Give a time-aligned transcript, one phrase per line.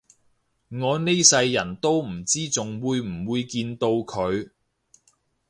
[0.69, 4.49] 我呢世人都唔知仲會唔會見到佢